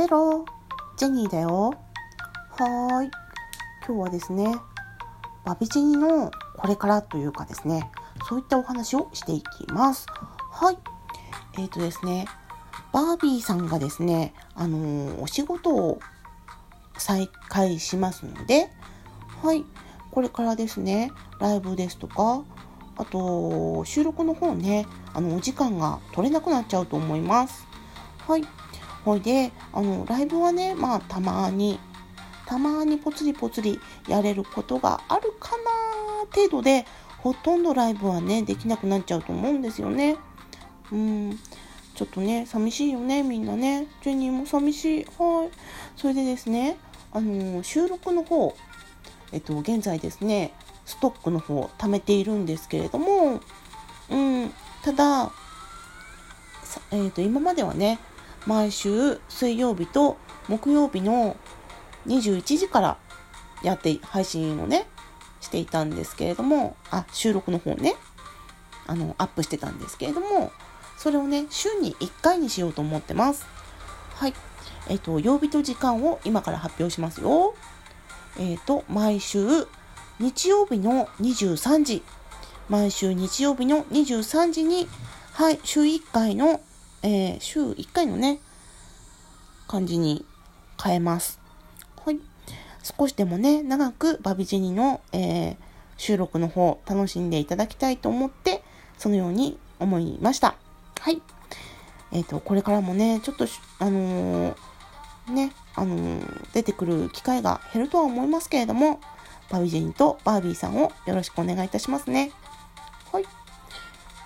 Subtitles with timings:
[0.00, 0.46] ペロ
[0.96, 1.74] ジェニーだよ。
[2.52, 3.10] はーい。
[3.86, 4.46] 今日はですね、
[5.44, 7.90] バビジェニのこれからというかですね、
[8.26, 10.06] そういったお話をしていきます。
[10.50, 10.78] はい。
[11.58, 12.24] えっ、ー、とですね、
[12.94, 16.00] バービーさんがですね、あのー、お仕事を
[16.96, 18.70] 再開しますので、
[19.42, 19.66] はい。
[20.12, 22.42] これからですね、ライブですとか、
[22.96, 27.66] あと、収録の方ね、あの、お時間が取れなくなっちゃうと思います。
[28.26, 28.44] はい。
[29.04, 31.78] ほいで、あの、ライブはね、まあ、たまに、
[32.46, 35.70] たまにぽつりぽつりやれることがあるかな
[36.34, 36.86] 程度で、
[37.18, 40.16] ほとんどライブはね、できなくなっちゃうと思うんですよね。
[40.90, 41.38] うん。
[41.94, 43.86] ちょっとね、寂しいよね、みんなね。
[44.02, 45.04] ジェニーも寂しい。
[45.18, 45.50] はい。
[45.96, 46.78] それでですね、
[47.12, 48.54] あの収録の方、
[49.32, 50.54] えっと、現在ですね、
[50.86, 53.40] ストックの方、貯めているんですけれども、
[54.10, 54.50] うん、
[54.82, 55.30] ただ、
[56.90, 57.98] えっと、今まではね、
[58.46, 60.16] 毎週水曜日と
[60.48, 61.36] 木曜日の
[62.06, 62.98] 21時から
[63.62, 64.86] やって配信をね
[65.40, 67.94] していたんですけれどもあ収録の方ね
[68.86, 70.52] あのアップしてたんですけれども
[70.96, 73.46] それをね週に1回にしようと思ってます。
[74.16, 74.34] はい。
[74.88, 77.54] えっ、ー、と曜日と時間を今から発表しますよ。
[78.38, 79.66] えっ、ー、と毎週
[80.18, 82.02] 日曜日の23時。
[82.68, 84.88] 毎週日曜日の23時に
[85.32, 86.60] はい週1回の
[87.02, 88.40] えー、週1回のね、
[89.66, 90.26] 感じに
[90.82, 91.40] 変えます。
[92.04, 92.18] はい。
[92.82, 95.56] 少しでもね、長くバビジニの、えー、
[95.96, 98.62] 収録の方楽しんでいただきたいと思って、
[98.98, 100.56] そのように思いました。
[101.00, 101.22] はい。
[102.12, 103.46] えっ、ー、と、これからもね、ちょっと、
[103.78, 106.20] あのー、ね、あの、
[106.52, 109.00] 出てくる機会が減るとは思いますけれども、
[109.48, 112.30] バビジェニとバービーさんをよろしくお願いいたしますね。
[113.10, 113.24] はい。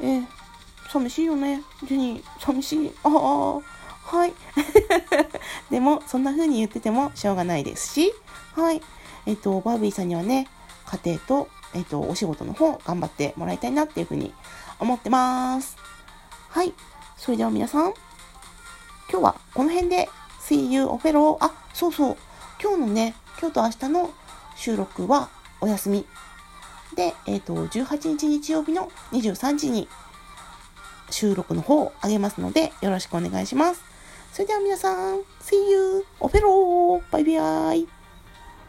[0.00, 0.44] えー
[0.94, 1.60] 寂しいよね。
[1.88, 2.92] ジュニー、寂しい。
[3.02, 4.34] ああ、はい。
[5.70, 8.12] でも、そんな風に言っててもしょうがないですし、
[8.54, 8.82] はい。
[9.24, 10.48] えっ、と、バービーさんにはね、
[10.86, 14.34] 家庭と、えっ、と、お仕事の方、頑張ってもらいたいなっていう風に
[14.78, 15.76] 思ってます。
[16.50, 16.74] はい。
[17.16, 17.94] それでは皆さん、
[19.10, 20.10] 今日はこの辺で、
[20.40, 21.44] See you, オフェロー。
[21.46, 22.16] あ、そうそう。
[22.62, 24.10] 今日のね、今日と明日の
[24.56, 25.30] 収録は
[25.62, 26.06] お休み。
[26.94, 29.88] で、えっ、ー、と、18日日曜日の23時に
[31.14, 33.80] 収録の方をあげますので、よろしくお願いします。
[34.32, 36.04] それでは皆さん、See you!
[36.18, 38.03] オフェローバイバイ